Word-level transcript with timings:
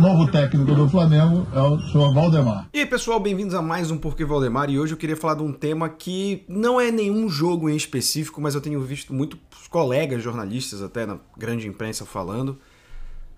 novo 0.00 0.30
técnico 0.30 0.74
do 0.74 0.88
Flamengo 0.88 1.46
é 1.54 1.60
o 1.60 1.80
senhor 1.80 2.12
Valdemar. 2.12 2.68
E 2.72 2.80
aí, 2.80 2.86
pessoal, 2.86 3.18
bem-vindos 3.18 3.54
a 3.54 3.62
mais 3.62 3.90
um 3.90 3.96
Porquê 3.96 4.26
Valdemar. 4.26 4.68
E 4.68 4.78
hoje 4.78 4.92
eu 4.92 4.98
queria 4.98 5.16
falar 5.16 5.34
de 5.34 5.42
um 5.42 5.52
tema 5.52 5.88
que 5.88 6.44
não 6.46 6.78
é 6.78 6.90
nenhum 6.90 7.28
jogo 7.30 7.70
em 7.70 7.76
específico, 7.76 8.40
mas 8.40 8.54
eu 8.54 8.60
tenho 8.60 8.80
visto 8.82 9.14
muitos 9.14 9.38
colegas 9.70 10.22
jornalistas, 10.22 10.82
até 10.82 11.06
na 11.06 11.18
grande 11.36 11.66
imprensa, 11.66 12.04
falando 12.04 12.58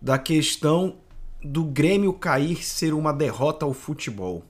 da 0.02 0.18
questão 0.18 0.96
do 1.42 1.62
Grêmio 1.62 2.12
cair 2.12 2.62
ser 2.64 2.92
uma 2.92 3.12
derrota 3.12 3.64
ao 3.64 3.72
futebol. 3.72 4.44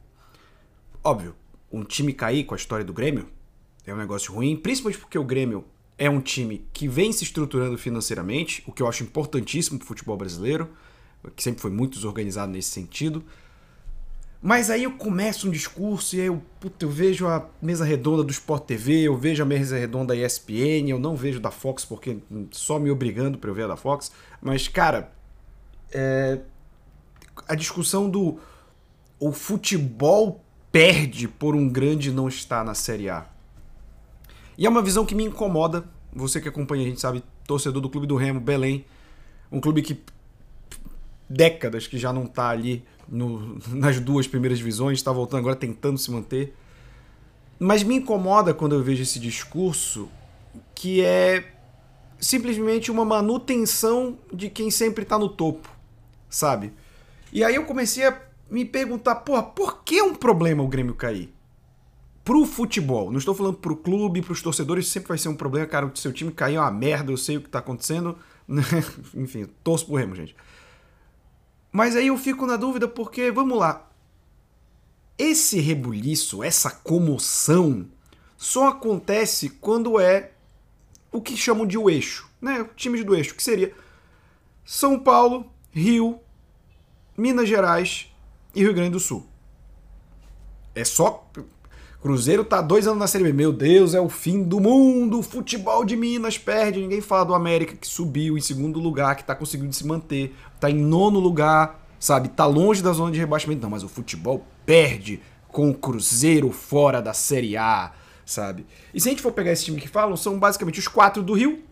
Óbvio, 1.04 1.34
um 1.70 1.84
time 1.84 2.14
cair 2.14 2.44
com 2.44 2.54
a 2.54 2.56
história 2.56 2.84
do 2.84 2.92
Grêmio 2.92 3.28
é 3.86 3.92
um 3.92 3.98
negócio 3.98 4.32
ruim, 4.32 4.56
principalmente 4.56 4.98
porque 4.98 5.18
o 5.18 5.24
Grêmio 5.24 5.64
é 5.98 6.08
um 6.08 6.20
time 6.20 6.66
que 6.72 6.88
vem 6.88 7.12
se 7.12 7.24
estruturando 7.24 7.76
financeiramente, 7.76 8.64
o 8.66 8.72
que 8.72 8.82
eu 8.82 8.88
acho 8.88 9.02
importantíssimo 9.02 9.78
para 9.78 9.84
o 9.84 9.88
futebol 9.88 10.16
brasileiro 10.16 10.70
que 11.34 11.42
sempre 11.42 11.60
foi 11.60 11.70
muito 11.70 11.94
desorganizado 11.94 12.52
nesse 12.52 12.70
sentido. 12.70 13.24
Mas 14.40 14.70
aí 14.70 14.84
eu 14.84 14.92
começo 14.92 15.48
um 15.48 15.50
discurso 15.50 16.14
e 16.14 16.20
aí 16.20 16.26
eu, 16.26 16.40
puta, 16.60 16.84
eu 16.84 16.90
vejo 16.90 17.26
a 17.26 17.48
mesa 17.60 17.84
redonda 17.84 18.22
do 18.22 18.30
Sport 18.30 18.64
TV, 18.64 19.02
eu 19.02 19.16
vejo 19.16 19.42
a 19.42 19.46
mesa 19.46 19.76
redonda 19.76 20.14
da 20.14 20.16
ESPN, 20.16 20.88
eu 20.88 20.98
não 20.98 21.16
vejo 21.16 21.40
da 21.40 21.50
Fox 21.50 21.84
porque 21.84 22.18
só 22.52 22.78
me 22.78 22.90
obrigando 22.90 23.36
para 23.36 23.50
eu 23.50 23.54
ver 23.54 23.64
a 23.64 23.68
da 23.68 23.76
Fox. 23.76 24.12
Mas, 24.40 24.68
cara, 24.68 25.12
é... 25.92 26.38
a 27.48 27.54
discussão 27.56 28.08
do 28.08 28.38
o 29.18 29.32
futebol 29.32 30.44
perde 30.70 31.26
por 31.26 31.56
um 31.56 31.68
grande 31.68 32.12
não 32.12 32.28
estar 32.28 32.64
na 32.64 32.74
Série 32.74 33.08
A. 33.10 33.26
E 34.56 34.66
é 34.66 34.68
uma 34.68 34.82
visão 34.82 35.04
que 35.04 35.14
me 35.14 35.24
incomoda. 35.24 35.84
Você 36.12 36.40
que 36.40 36.48
acompanha, 36.48 36.84
a 36.84 36.88
gente 36.88 37.00
sabe, 37.00 37.24
torcedor 37.46 37.82
do 37.82 37.90
Clube 37.90 38.06
do 38.06 38.14
Remo, 38.14 38.38
Belém, 38.38 38.84
um 39.50 39.60
clube 39.60 39.82
que 39.82 40.00
décadas 41.28 41.86
que 41.86 41.98
já 41.98 42.12
não 42.12 42.24
está 42.24 42.48
ali 42.48 42.84
no, 43.08 43.58
nas 43.68 44.00
duas 44.00 44.26
primeiras 44.26 44.58
divisões, 44.58 44.98
está 44.98 45.12
voltando 45.12 45.40
agora 45.40 45.56
tentando 45.56 45.98
se 45.98 46.10
manter. 46.10 46.54
Mas 47.58 47.82
me 47.82 47.96
incomoda 47.96 48.54
quando 48.54 48.74
eu 48.74 48.82
vejo 48.82 49.02
esse 49.02 49.18
discurso 49.18 50.08
que 50.74 51.04
é 51.04 51.54
simplesmente 52.20 52.90
uma 52.90 53.04
manutenção 53.04 54.18
de 54.32 54.48
quem 54.48 54.70
sempre 54.70 55.02
está 55.02 55.18
no 55.18 55.28
topo, 55.28 55.68
sabe? 56.28 56.72
E 57.32 57.44
aí 57.44 57.54
eu 57.54 57.64
comecei 57.64 58.06
a 58.06 58.20
me 58.50 58.64
perguntar, 58.64 59.16
porra, 59.16 59.42
por 59.42 59.82
que 59.82 59.98
é 59.98 60.02
um 60.02 60.14
problema 60.14 60.62
o 60.62 60.68
Grêmio 60.68 60.94
cair? 60.94 61.32
Pro 62.24 62.44
futebol, 62.44 63.10
não 63.10 63.18
estou 63.18 63.34
falando 63.34 63.56
pro 63.56 63.76
clube, 63.76 64.22
pros 64.22 64.42
torcedores, 64.42 64.88
sempre 64.88 65.08
vai 65.08 65.18
ser 65.18 65.28
um 65.28 65.36
problema, 65.36 65.66
cara, 65.66 65.86
o 65.86 65.96
seu 65.96 66.12
time 66.12 66.30
cair 66.30 66.56
é 66.56 66.60
uma 66.60 66.70
merda, 66.70 67.10
eu 67.10 67.16
sei 67.16 67.36
o 67.36 67.40
que 67.40 67.48
tá 67.48 67.58
acontecendo. 67.58 68.16
Enfim, 69.14 69.46
torço 69.62 69.86
pro 69.86 69.96
Remo, 69.96 70.14
gente. 70.14 70.34
Mas 71.70 71.96
aí 71.96 72.08
eu 72.08 72.16
fico 72.16 72.46
na 72.46 72.56
dúvida 72.56 72.88
porque, 72.88 73.30
vamos 73.30 73.58
lá, 73.58 73.90
esse 75.18 75.58
rebuliço, 75.58 76.42
essa 76.42 76.70
comoção, 76.70 77.86
só 78.36 78.68
acontece 78.68 79.50
quando 79.50 79.98
é 79.98 80.32
o 81.10 81.20
que 81.20 81.36
chamam 81.36 81.66
de 81.66 81.76
o 81.76 81.90
eixo, 81.90 82.28
né? 82.40 82.68
Times 82.76 83.04
do 83.04 83.14
eixo, 83.14 83.34
que 83.34 83.42
seria 83.42 83.74
São 84.64 84.98
Paulo, 84.98 85.50
Rio, 85.72 86.20
Minas 87.16 87.48
Gerais 87.48 88.12
e 88.54 88.60
Rio 88.60 88.74
Grande 88.74 88.90
do 88.90 89.00
Sul. 89.00 89.26
É 90.74 90.84
só 90.84 91.28
Cruzeiro 92.00 92.44
tá 92.44 92.60
dois 92.60 92.86
anos 92.86 93.00
na 93.00 93.08
Série 93.08 93.24
B. 93.24 93.32
Meu 93.32 93.52
Deus, 93.52 93.92
é 93.92 94.00
o 94.00 94.08
fim 94.08 94.44
do 94.44 94.60
mundo. 94.60 95.20
Futebol 95.20 95.84
de 95.84 95.96
Minas 95.96 96.38
perde. 96.38 96.80
Ninguém 96.80 97.00
fala 97.00 97.24
do 97.24 97.34
América 97.34 97.74
que 97.74 97.88
subiu 97.88 98.38
em 98.38 98.40
segundo 98.40 98.78
lugar, 98.78 99.16
que 99.16 99.24
tá 99.24 99.34
conseguindo 99.34 99.72
se 99.72 99.84
manter. 99.84 100.32
Tá 100.60 100.70
em 100.70 100.76
nono 100.76 101.18
lugar, 101.18 101.84
sabe? 101.98 102.28
Tá 102.28 102.46
longe 102.46 102.82
da 102.82 102.92
zona 102.92 103.10
de 103.10 103.18
rebaixamento. 103.18 103.62
Não, 103.62 103.70
mas 103.70 103.82
o 103.82 103.88
futebol 103.88 104.46
perde 104.64 105.20
com 105.48 105.70
o 105.70 105.74
Cruzeiro 105.74 106.52
fora 106.52 107.02
da 107.02 107.12
Série 107.12 107.56
A, 107.56 107.90
sabe? 108.24 108.64
E 108.94 109.00
se 109.00 109.08
a 109.08 109.10
gente 109.10 109.22
for 109.22 109.32
pegar 109.32 109.50
esse 109.50 109.64
time 109.64 109.80
que 109.80 109.88
falam, 109.88 110.16
são 110.16 110.38
basicamente 110.38 110.78
os 110.78 110.86
quatro 110.86 111.20
do 111.20 111.32
Rio: 111.32 111.64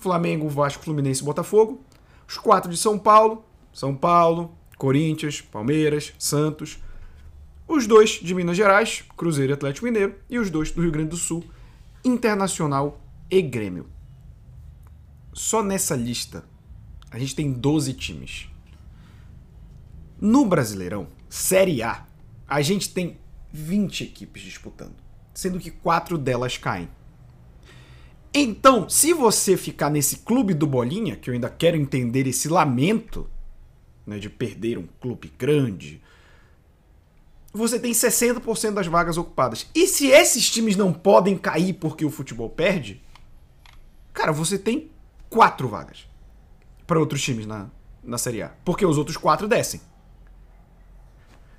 Flamengo, 0.00 0.48
Vasco, 0.48 0.82
Fluminense 0.82 1.22
e 1.22 1.24
Botafogo. 1.24 1.80
Os 2.26 2.36
quatro 2.36 2.68
de 2.68 2.76
São 2.76 2.98
Paulo: 2.98 3.44
São 3.72 3.94
Paulo, 3.94 4.50
Corinthians, 4.76 5.40
Palmeiras, 5.40 6.12
Santos 6.18 6.80
os 7.68 7.86
dois 7.86 8.12
de 8.22 8.34
Minas 8.34 8.56
Gerais, 8.56 9.04
Cruzeiro 9.16 9.52
e 9.52 9.54
Atlético 9.54 9.84
Mineiro, 9.84 10.14
e 10.28 10.38
os 10.38 10.50
dois 10.50 10.72
do 10.72 10.80
Rio 10.80 10.90
Grande 10.90 11.10
do 11.10 11.16
Sul, 11.16 11.44
Internacional 12.02 13.00
e 13.30 13.42
Grêmio. 13.42 13.86
Só 15.34 15.62
nessa 15.62 15.94
lista 15.94 16.44
a 17.10 17.18
gente 17.18 17.36
tem 17.36 17.52
12 17.52 17.92
times. 17.92 18.48
No 20.20 20.44
Brasileirão, 20.44 21.08
Série 21.28 21.82
A, 21.82 22.06
a 22.46 22.60
gente 22.62 22.92
tem 22.92 23.18
20 23.52 24.04
equipes 24.04 24.42
disputando, 24.42 24.96
sendo 25.32 25.60
que 25.60 25.70
quatro 25.70 26.18
delas 26.18 26.56
caem. 26.56 26.88
Então, 28.32 28.88
se 28.88 29.12
você 29.12 29.56
ficar 29.56 29.90
nesse 29.90 30.18
clube 30.18 30.52
do 30.54 30.66
Bolinha, 30.66 31.16
que 31.16 31.30
eu 31.30 31.34
ainda 31.34 31.48
quero 31.48 31.76
entender 31.76 32.26
esse 32.26 32.48
lamento 32.48 33.28
né, 34.06 34.18
de 34.18 34.28
perder 34.28 34.76
um 34.76 34.86
clube 35.00 35.32
grande, 35.38 36.02
você 37.52 37.78
tem 37.78 37.92
60% 37.92 38.74
das 38.74 38.86
vagas 38.86 39.16
ocupadas. 39.16 39.66
E 39.74 39.86
se 39.86 40.08
esses 40.08 40.50
times 40.50 40.76
não 40.76 40.92
podem 40.92 41.36
cair 41.36 41.74
porque 41.74 42.04
o 42.04 42.10
futebol 42.10 42.50
perde, 42.50 43.02
cara, 44.12 44.32
você 44.32 44.58
tem 44.58 44.90
quatro 45.30 45.68
vagas 45.68 46.06
para 46.86 46.98
outros 46.98 47.22
times 47.22 47.46
na, 47.46 47.68
na 48.02 48.18
Série 48.18 48.42
A. 48.42 48.52
Porque 48.64 48.84
os 48.84 48.98
outros 48.98 49.16
quatro 49.16 49.48
descem. 49.48 49.80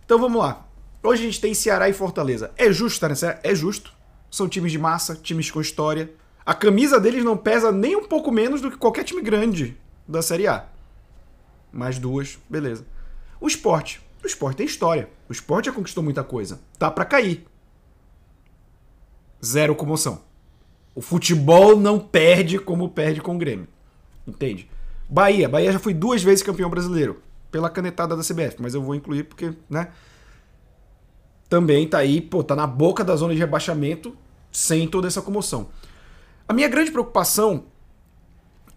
Então 0.06 0.20
vamos 0.20 0.40
lá. 0.40 0.66
Hoje 1.02 1.24
a 1.24 1.26
gente 1.26 1.42
tem 1.42 1.54
Ceará 1.54 1.88
e 1.88 1.94
Fortaleza. 1.94 2.52
É 2.58 2.72
justo 2.72 2.96
estar 2.96 3.10
nessa? 3.10 3.40
É 3.44 3.56
justo. 3.56 3.94
São 4.30 4.48
times 4.50 4.72
de 4.72 4.78
massa, 4.78 5.16
times 5.16 5.50
com 5.50 5.62
história. 5.62 6.14
A 6.46 6.54
camisa 6.54 7.00
deles 7.00 7.24
não 7.24 7.38
pesa 7.38 7.72
nem 7.72 7.96
um 7.96 8.08
pouco 8.08 8.32
menos 8.32 8.62
do 8.62 8.70
que 8.70 8.78
qualquer 8.78 9.04
time 9.04 9.22
grande 9.22 9.78
da 10.08 10.22
Série 10.22 10.48
A. 10.48 10.66
Mais 11.72 12.00
duas, 12.00 12.40
beleza. 12.50 12.86
O 13.40 13.48
esporte. 13.48 14.02
O 14.24 14.28
esporte 14.28 14.58
tem 14.58 14.66
história. 14.66 15.10
O 15.28 15.32
esporte 15.32 15.66
já 15.66 15.72
conquistou 15.72 16.04
muita 16.04 16.24
coisa. 16.24 16.60
Tá 16.78 16.92
para 16.92 17.06
cair. 17.06 17.46
Zero 19.44 19.76
comoção. 19.76 20.22
O 20.94 21.02
futebol 21.02 21.78
não 21.78 22.00
perde 22.00 22.60
como 22.60 22.90
perde 22.90 23.22
com 23.22 23.36
o 23.36 23.38
Grêmio. 23.38 23.68
Entende? 24.28 24.70
Bahia. 25.10 25.48
Bahia 25.48 25.72
já 25.72 25.80
foi 25.80 25.94
duas 25.94 26.22
vezes 26.22 26.44
campeão 26.44 26.70
brasileiro. 26.70 27.22
Pela 27.50 27.70
canetada 27.70 28.16
da 28.16 28.24
CBF. 28.24 28.58
Mas 28.60 28.74
eu 28.74 28.82
vou 28.82 28.94
incluir 28.94 29.24
porque, 29.24 29.54
né? 29.70 29.90
Também 31.48 31.88
tá 31.88 31.98
aí, 31.98 32.22
pô, 32.22 32.44
tá 32.44 32.56
na 32.56 32.68
boca 32.68 33.04
da 33.04 33.16
zona 33.16 33.34
de 33.34 33.40
rebaixamento 33.40 34.16
sem 34.52 34.88
toda 34.88 35.08
essa 35.08 35.22
comoção. 35.22 35.70
A 36.48 36.54
minha 36.54 36.68
grande 36.68 36.92
preocupação, 36.92 37.66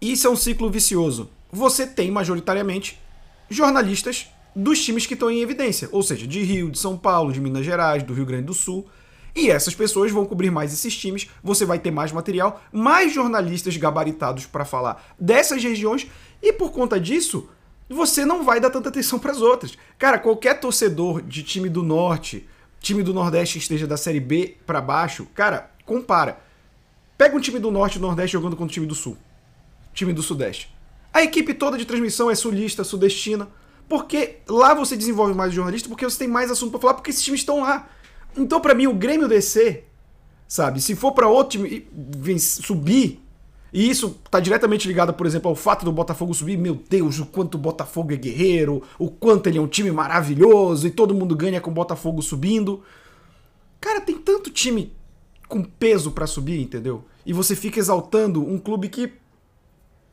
isso 0.01 0.25
é 0.25 0.29
um 0.29 0.35
ciclo 0.35 0.69
vicioso. 0.69 1.29
Você 1.51 1.85
tem 1.85 2.09
majoritariamente 2.09 2.99
jornalistas 3.49 4.27
dos 4.55 4.83
times 4.83 5.05
que 5.05 5.13
estão 5.13 5.29
em 5.31 5.41
evidência, 5.41 5.89
ou 5.91 6.03
seja, 6.03 6.27
de 6.27 6.43
Rio, 6.43 6.69
de 6.69 6.79
São 6.79 6.97
Paulo, 6.97 7.31
de 7.31 7.41
Minas 7.41 7.65
Gerais, 7.65 8.03
do 8.03 8.13
Rio 8.13 8.25
Grande 8.25 8.45
do 8.45 8.53
Sul. 8.53 8.87
E 9.35 9.49
essas 9.49 9.73
pessoas 9.73 10.11
vão 10.11 10.25
cobrir 10.25 10.51
mais 10.51 10.71
esses 10.71 10.95
times, 10.95 11.27
você 11.43 11.65
vai 11.65 11.79
ter 11.79 11.89
mais 11.89 12.11
material, 12.11 12.61
mais 12.71 13.11
jornalistas 13.11 13.75
gabaritados 13.77 14.45
para 14.45 14.63
falar 14.63 15.15
dessas 15.19 15.63
regiões, 15.63 16.07
e 16.41 16.53
por 16.53 16.71
conta 16.71 16.99
disso, 16.99 17.49
você 17.89 18.25
não 18.25 18.43
vai 18.43 18.59
dar 18.59 18.69
tanta 18.69 18.89
atenção 18.89 19.17
para 19.17 19.31
as 19.31 19.41
outras. 19.41 19.77
Cara, 19.97 20.19
qualquer 20.19 20.59
torcedor 20.59 21.21
de 21.21 21.41
time 21.41 21.67
do 21.67 21.81
Norte, 21.81 22.47
time 22.79 23.01
do 23.01 23.13
Nordeste 23.13 23.57
que 23.57 23.63
esteja 23.63 23.87
da 23.87 23.97
Série 23.97 24.19
B 24.19 24.57
para 24.67 24.81
baixo, 24.81 25.25
cara, 25.33 25.71
compara. 25.85 26.39
Pega 27.17 27.35
um 27.35 27.39
time 27.39 27.57
do 27.57 27.71
Norte 27.71 27.95
e 27.95 27.99
do 27.99 28.05
Nordeste 28.05 28.33
jogando 28.33 28.55
contra 28.55 28.71
o 28.71 28.73
time 28.73 28.85
do 28.85 28.95
Sul, 28.95 29.17
time 29.93 30.13
do 30.13 30.21
Sudeste. 30.21 30.73
A 31.13 31.23
equipe 31.23 31.53
toda 31.53 31.77
de 31.77 31.85
transmissão 31.85 32.29
é 32.29 32.35
sulista, 32.35 32.83
sudestina. 32.83 33.47
Porque 33.87 34.37
lá 34.47 34.73
você 34.73 34.95
desenvolve 34.95 35.33
mais 35.33 35.53
jornalista, 35.53 35.89
porque 35.89 36.05
você 36.05 36.17
tem 36.17 36.27
mais 36.27 36.49
assunto 36.49 36.71
para 36.71 36.79
falar, 36.79 36.93
porque 36.95 37.09
esses 37.09 37.23
times 37.23 37.41
estão 37.41 37.61
lá. 37.61 37.89
Então, 38.35 38.59
para 38.59 38.73
mim, 38.73 38.87
o 38.87 38.93
Grêmio 38.93 39.27
descer, 39.27 39.87
sabe? 40.47 40.81
Se 40.81 40.95
for 40.95 41.11
para 41.11 41.27
outro 41.27 41.59
time 41.59 41.87
subir, 42.39 43.21
e 43.71 43.89
isso 43.89 44.17
tá 44.29 44.39
diretamente 44.39 44.87
ligado, 44.87 45.13
por 45.13 45.25
exemplo, 45.25 45.49
ao 45.49 45.55
fato 45.55 45.83
do 45.83 45.91
Botafogo 45.91 46.33
subir, 46.33 46.57
meu 46.57 46.75
Deus, 46.89 47.19
o 47.19 47.25
quanto 47.25 47.55
o 47.55 47.57
Botafogo 47.57 48.13
é 48.13 48.15
guerreiro, 48.15 48.81
o 48.97 49.09
quanto 49.09 49.47
ele 49.47 49.57
é 49.57 49.61
um 49.61 49.67
time 49.67 49.91
maravilhoso 49.91 50.87
e 50.87 50.91
todo 50.91 51.13
mundo 51.13 51.35
ganha 51.35 51.59
com 51.59 51.71
o 51.71 51.73
Botafogo 51.73 52.21
subindo. 52.21 52.83
Cara, 53.81 53.99
tem 53.99 54.17
tanto 54.17 54.49
time 54.49 54.93
com 55.47 55.63
peso 55.63 56.11
para 56.11 56.25
subir, 56.25 56.61
entendeu? 56.61 57.03
E 57.25 57.33
você 57.33 57.55
fica 57.55 57.79
exaltando 57.79 58.41
um 58.41 58.57
clube 58.57 58.89
que, 58.89 59.11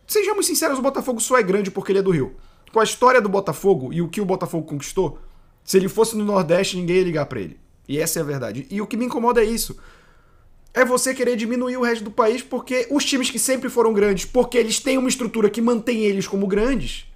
sejamos 0.07 0.47
sinceros, 0.47 0.79
o 0.79 0.83
Botafogo 0.83 1.21
só 1.21 1.39
é 1.39 1.43
grande 1.43 1.71
porque 1.71 1.93
ele 1.93 2.01
é 2.01 2.03
do 2.03 2.11
Rio 2.11 2.35
com 2.73 2.81
a 2.81 2.85
história 2.85 3.21
do 3.21 3.29
Botafogo 3.29 3.93
e 3.93 4.01
o 4.01 4.09
que 4.09 4.21
o 4.21 4.25
Botafogo 4.25 4.67
conquistou, 4.67 5.19
se 5.65 5.77
ele 5.77 5.89
fosse 5.89 6.17
no 6.17 6.25
Nordeste, 6.25 6.77
ninguém 6.77 6.97
ia 6.97 7.05
ligar 7.05 7.27
para 7.27 7.41
ele. 7.41 7.59
E 7.89 7.99
essa 7.99 8.19
é 8.19 8.23
a 8.23 8.25
verdade. 8.25 8.67
E 8.71 8.81
o 8.81 8.87
que 8.87 8.97
me 8.97 9.07
incomoda 9.07 9.41
é 9.41 9.45
isso. 9.45 9.77
É 10.73 10.85
você 10.85 11.13
querer 11.13 11.37
diminuir 11.37 11.77
o 11.77 11.83
resto 11.83 12.05
do 12.05 12.11
país 12.11 12.43
porque 12.43 12.87
os 12.91 13.05
times 13.05 13.31
que 13.31 13.39
sempre 13.39 13.69
foram 13.69 13.93
grandes, 13.93 14.25
porque 14.25 14.57
eles 14.57 14.79
têm 14.79 14.99
uma 14.99 15.09
estrutura 15.09 15.51
que 15.51 15.61
mantém 15.61 16.05
eles 16.05 16.29
como 16.29 16.47
grandes, 16.47 17.07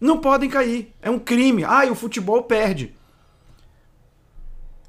Não 0.00 0.18
podem 0.18 0.50
cair. 0.50 0.92
É 1.00 1.10
um 1.10 1.18
crime. 1.18 1.64
Ah, 1.64 1.84
e 1.86 1.90
o 1.90 1.94
futebol 1.94 2.42
perde. 2.42 2.94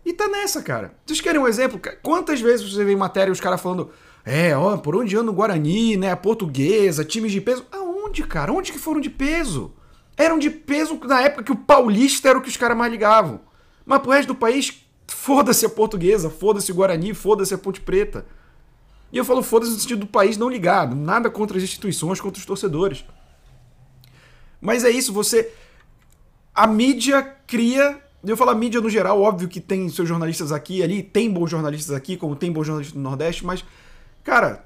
E 0.05 0.13
tá 0.13 0.27
nessa, 0.27 0.61
cara. 0.61 0.93
Vocês 1.05 1.21
querem 1.21 1.39
um 1.39 1.47
exemplo? 1.47 1.79
Quantas 2.01 2.39
vezes 2.39 2.71
você 2.71 2.83
vê 2.83 2.93
em 2.93 2.97
matéria 2.97 3.31
os 3.31 3.39
caras 3.39 3.61
falando 3.61 3.91
é, 4.25 4.57
ó, 4.57 4.75
por 4.75 4.95
onde 4.95 5.15
anda 5.15 5.29
o 5.29 5.33
Guarani, 5.33 5.95
né? 5.95 6.11
A 6.11 6.17
portuguesa, 6.17 7.05
times 7.05 7.31
de 7.31 7.39
peso. 7.39 7.65
Aonde, 8.15 8.23
cara? 8.23 8.53
Onde 8.53 8.71
que 8.71 8.79
foram 8.79 9.01
de 9.01 9.09
peso? 9.09 9.73
Eram 10.15 10.39
de 10.39 10.49
peso 10.49 10.97
na 11.03 11.21
época 11.21 11.43
que 11.43 11.51
o 11.51 11.55
paulista 11.55 12.29
era 12.29 12.39
o 12.39 12.41
que 12.41 12.47
os 12.47 12.55
caras 12.55 12.77
mais 12.77 12.91
ligavam. 12.91 13.41
Mas 13.85 14.01
pro 14.01 14.11
resto 14.11 14.29
do 14.29 14.35
país, 14.35 14.85
foda-se 15.07 15.65
a 15.65 15.69
portuguesa, 15.69 16.29
foda-se 16.29 16.71
o 16.71 16.75
Guarani, 16.75 17.13
foda-se 17.13 17.53
a 17.53 17.57
Ponte 17.57 17.81
Preta. 17.81 18.25
E 19.11 19.17
eu 19.17 19.25
falo 19.25 19.43
foda-se 19.43 19.71
no 19.71 19.77
sentido 19.77 19.99
do 20.01 20.07
país 20.07 20.37
não 20.37 20.49
ligado. 20.49 20.95
Nada 20.95 21.29
contra 21.29 21.57
as 21.57 21.63
instituições, 21.63 22.21
contra 22.21 22.39
os 22.39 22.45
torcedores. 22.45 23.03
Mas 24.61 24.85
é 24.85 24.89
isso, 24.89 25.11
você. 25.11 25.51
A 26.53 26.65
mídia 26.65 27.21
cria. 27.45 28.01
Eu 28.23 28.37
falo 28.37 28.51
a 28.51 28.55
mídia 28.55 28.81
no 28.81 28.89
geral, 28.89 29.21
óbvio 29.21 29.47
que 29.47 29.59
tem 29.59 29.87
seus 29.89 30.07
jornalistas 30.07 30.51
aqui 30.51 30.81
ali, 30.81 31.03
tem 31.03 31.29
bons 31.29 31.51
jornalistas 31.51 31.95
aqui, 31.95 32.17
como 32.17 32.35
tem 32.35 32.51
bons 32.51 32.65
jornalistas 32.65 32.95
no 32.95 33.07
Nordeste, 33.07 33.45
mas 33.45 33.63
Cara, 34.25 34.65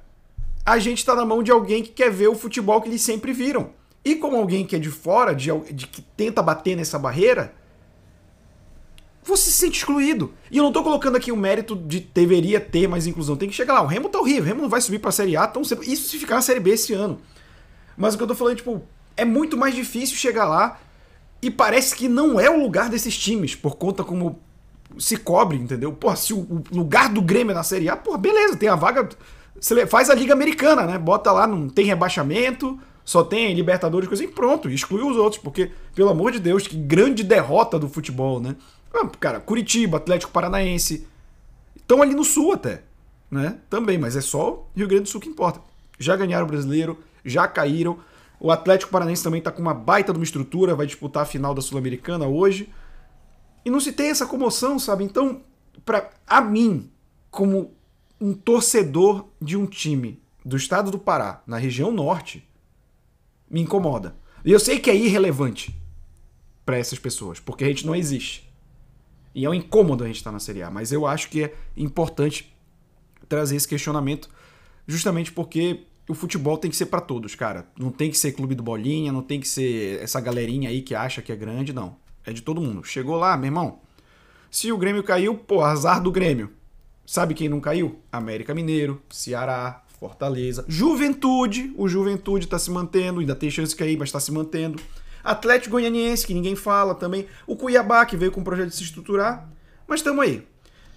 a 0.65 0.79
gente 0.79 1.05
tá 1.05 1.15
na 1.15 1.25
mão 1.25 1.41
de 1.41 1.51
alguém 1.51 1.83
que 1.83 1.89
quer 1.89 2.11
ver 2.11 2.27
o 2.27 2.35
futebol 2.35 2.81
que 2.81 2.89
eles 2.89 3.01
sempre 3.01 3.33
viram. 3.33 3.71
E 4.03 4.15
como 4.15 4.37
alguém 4.37 4.65
que 4.65 4.75
é 4.75 4.79
de 4.79 4.89
fora, 4.89 5.33
de, 5.33 5.51
de 5.73 5.87
que 5.87 6.01
tenta 6.01 6.41
bater 6.41 6.75
nessa 6.75 6.97
barreira, 6.97 7.53
você 9.23 9.51
se 9.51 9.57
sente 9.57 9.77
excluído. 9.79 10.33
E 10.49 10.57
eu 10.57 10.63
não 10.63 10.71
tô 10.71 10.83
colocando 10.83 11.17
aqui 11.17 11.31
o 11.31 11.37
mérito 11.37 11.75
de 11.75 11.99
deveria 11.99 12.59
ter 12.59 12.87
mais 12.87 13.05
inclusão. 13.05 13.35
Tem 13.35 13.49
que 13.49 13.55
chegar 13.55 13.73
lá. 13.73 13.81
O 13.81 13.87
Remo 13.87 14.09
tá 14.09 14.19
horrível. 14.19 14.43
O 14.43 14.47
Remo 14.47 14.61
não 14.61 14.69
vai 14.69 14.81
subir 14.81 14.99
pra 14.99 15.11
Série 15.11 15.35
A 15.35 15.45
tão 15.47 15.63
cedo. 15.63 15.83
Isso 15.83 16.09
se 16.09 16.17
ficar 16.17 16.35
na 16.35 16.41
Série 16.41 16.59
B 16.59 16.71
esse 16.71 16.93
ano. 16.93 17.19
Mas 17.97 18.13
o 18.13 18.17
que 18.17 18.23
eu 18.23 18.27
tô 18.27 18.35
falando, 18.35 18.55
tipo, 18.55 18.81
é 19.17 19.25
muito 19.25 19.57
mais 19.57 19.75
difícil 19.75 20.15
chegar 20.15 20.45
lá 20.45 20.79
e 21.41 21.51
parece 21.51 21.95
que 21.95 22.07
não 22.07 22.39
é 22.39 22.49
o 22.49 22.59
lugar 22.59 22.89
desses 22.89 23.17
times, 23.17 23.55
por 23.55 23.75
conta 23.75 24.03
como 24.03 24.39
se 24.97 25.17
cobre, 25.17 25.57
entendeu? 25.57 25.91
Pô, 25.93 26.13
se 26.15 26.33
o, 26.33 26.63
lugar 26.71 27.09
do 27.09 27.21
Grêmio 27.21 27.51
é 27.51 27.55
na 27.55 27.63
Série 27.63 27.89
A, 27.89 27.95
pô, 27.95 28.17
beleza, 28.17 28.55
tem 28.55 28.69
a 28.69 28.75
vaga 28.75 29.07
faz 29.87 30.09
a 30.09 30.15
Liga 30.15 30.33
Americana, 30.33 30.85
né? 30.85 30.97
Bota 30.97 31.31
lá, 31.31 31.45
não 31.45 31.69
tem 31.69 31.85
rebaixamento, 31.85 32.79
só 33.03 33.23
tem 33.23 33.53
Libertadores, 33.53 34.07
coisa 34.07 34.23
e 34.23 34.27
pronto, 34.27 34.69
exclui 34.69 35.01
os 35.01 35.17
outros, 35.17 35.41
porque, 35.41 35.71
pelo 35.95 36.09
amor 36.09 36.31
de 36.31 36.39
Deus, 36.39 36.67
que 36.67 36.77
grande 36.77 37.23
derrota 37.23 37.79
do 37.79 37.89
futebol, 37.89 38.39
né? 38.39 38.55
Ah, 38.93 39.07
cara, 39.19 39.39
Curitiba, 39.39 39.97
Atlético 39.97 40.31
Paranaense, 40.31 41.07
estão 41.75 42.01
ali 42.01 42.13
no 42.13 42.23
sul 42.23 42.53
até, 42.53 42.83
né? 43.29 43.57
Também, 43.69 43.97
mas 43.97 44.15
é 44.15 44.21
só 44.21 44.67
Rio 44.75 44.87
Grande 44.87 45.03
do 45.03 45.09
Sul 45.09 45.21
que 45.21 45.29
importa. 45.29 45.59
Já 45.97 46.15
ganharam 46.15 46.45
o 46.45 46.49
brasileiro, 46.49 46.97
já 47.25 47.47
caíram. 47.47 47.99
O 48.39 48.51
Atlético 48.51 48.91
Paranaense 48.91 49.23
também 49.23 49.41
tá 49.41 49.51
com 49.51 49.61
uma 49.61 49.73
baita 49.73 50.13
de 50.13 50.19
uma 50.19 50.23
estrutura, 50.23 50.75
vai 50.75 50.85
disputar 50.85 51.23
a 51.23 51.25
final 51.25 51.53
da 51.53 51.61
Sul-Americana 51.61 52.25
hoje. 52.27 52.69
E 53.65 53.69
não 53.69 53.79
se 53.79 53.91
tem 53.91 54.09
essa 54.09 54.25
comoção, 54.25 54.79
sabe? 54.79 55.03
Então, 55.03 55.41
para 55.83 56.09
a 56.25 56.41
mim, 56.41 56.89
como 57.29 57.73
um 58.19 58.33
torcedor 58.33 59.27
de 59.41 59.55
um 59.55 59.65
time 59.65 60.21
do 60.43 60.57
estado 60.57 60.91
do 60.91 60.99
Pará, 60.99 61.41
na 61.45 61.57
região 61.57 61.91
norte, 61.91 62.47
me 63.49 63.61
incomoda. 63.61 64.15
E 64.43 64.51
eu 64.51 64.59
sei 64.59 64.79
que 64.79 64.89
é 64.89 64.95
irrelevante 64.95 65.75
para 66.65 66.77
essas 66.77 66.99
pessoas, 66.99 67.39
porque 67.39 67.63
a 67.63 67.67
gente 67.67 67.85
não 67.85 67.95
existe. 67.95 68.49
E 69.33 69.45
é 69.45 69.49
um 69.49 69.53
incômodo 69.53 70.03
a 70.03 70.07
gente 70.07 70.17
estar 70.17 70.29
tá 70.29 70.33
na 70.33 70.39
Série 70.39 70.63
A, 70.63 70.69
mas 70.69 70.91
eu 70.91 71.05
acho 71.05 71.29
que 71.29 71.43
é 71.43 71.53
importante 71.75 72.53
trazer 73.27 73.55
esse 73.55 73.67
questionamento, 73.67 74.29
justamente 74.87 75.31
porque 75.31 75.85
o 76.07 76.13
futebol 76.13 76.57
tem 76.57 76.71
que 76.71 76.77
ser 76.77 76.87
para 76.87 76.99
todos, 76.99 77.35
cara. 77.35 77.67
Não 77.77 77.91
tem 77.91 78.09
que 78.09 78.17
ser 78.17 78.31
clube 78.31 78.55
do 78.55 78.63
bolinha, 78.63 79.11
não 79.11 79.21
tem 79.21 79.39
que 79.39 79.47
ser 79.47 80.01
essa 80.01 80.19
galerinha 80.19 80.69
aí 80.69 80.81
que 80.81 80.95
acha 80.95 81.21
que 81.21 81.31
é 81.31 81.35
grande, 81.35 81.71
não. 81.71 81.95
É 82.25 82.33
de 82.33 82.41
todo 82.41 82.59
mundo. 82.59 82.83
Chegou 82.83 83.15
lá, 83.15 83.37
meu 83.37 83.45
irmão. 83.45 83.79
Se 84.49 84.71
o 84.71 84.77
Grêmio 84.77 85.03
caiu, 85.03 85.35
pô, 85.35 85.63
azar 85.63 86.01
do 86.01 86.11
Grêmio. 86.11 86.51
Sabe 87.09 87.33
quem 87.33 87.49
não 87.49 87.59
caiu? 87.59 87.99
América 88.11 88.53
Mineiro, 88.53 89.01
Ceará, 89.09 89.81
Fortaleza, 89.99 90.63
Juventude. 90.67 91.73
O 91.75 91.87
Juventude 91.87 92.45
está 92.45 92.59
se 92.59 92.69
mantendo, 92.69 93.19
ainda 93.19 93.33
tem 93.33 93.49
chance 93.49 93.71
de 93.71 93.77
cair, 93.77 93.97
mas 93.97 94.09
está 94.09 94.19
se 94.19 94.31
mantendo. 94.31 94.79
Atlético 95.23 95.71
Goianiense, 95.71 96.27
que 96.27 96.35
ninguém 96.35 96.55
fala 96.55 96.93
também. 96.93 97.25
O 97.47 97.55
Cuiabá, 97.55 98.05
que 98.05 98.15
veio 98.15 98.31
com 98.31 98.41
o 98.41 98.43
projeto 98.43 98.69
de 98.69 98.75
se 98.75 98.83
estruturar. 98.83 99.49
Mas 99.87 100.01
estamos 100.01 100.23
aí. 100.23 100.47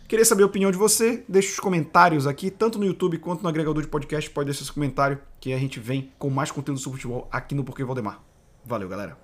Queria 0.07 0.27
saber 0.27 0.43
a 0.43 0.47
opinião 0.47 0.71
de 0.71 0.77
você. 0.77 1.25
Deixe 1.27 1.53
os 1.53 1.59
comentários 1.59 2.27
aqui, 2.27 2.51
tanto 2.51 2.79
no 2.79 2.85
YouTube 2.85 3.17
quanto 3.17 3.43
no 3.43 3.49
agregador 3.49 3.81
de 3.81 3.89
podcast. 3.89 4.29
Pode 4.29 4.49
deixar 4.51 4.65
esse 4.65 4.73
comentário 4.73 5.19
que 5.41 5.51
a 5.55 5.59
gente 5.59 5.81
vem 5.81 6.13
com 6.19 6.29
mais 6.29 6.51
conteúdo 6.51 6.79
sobre 6.79 6.99
futebol 6.99 7.27
aqui 7.33 7.55
no 7.55 7.65
Porquê 7.65 7.85
Valdemar. 7.85 8.23
Valeu, 8.67 8.87
galera. 8.87 9.17